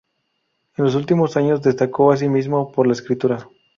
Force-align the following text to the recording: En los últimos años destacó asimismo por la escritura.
En 0.77 0.83
los 0.85 0.95
últimos 0.95 1.37
años 1.37 1.61
destacó 1.61 2.11
asimismo 2.11 2.71
por 2.71 2.87
la 2.87 2.93
escritura. 2.93 3.47